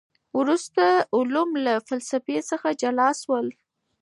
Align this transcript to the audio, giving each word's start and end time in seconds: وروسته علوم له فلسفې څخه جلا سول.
وروسته 0.39 0.83
علوم 1.15 1.49
له 1.65 1.73
فلسفې 1.87 2.37
څخه 2.49 2.67
جلا 2.81 3.09
سول. 3.21 3.47